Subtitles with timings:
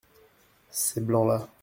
[0.71, 1.47] Ces blancs-là.